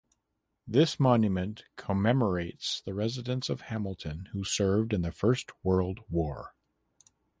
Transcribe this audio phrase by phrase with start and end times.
[0.65, 6.55] This monument commemorates the residents of Hamilton who served in the First World War.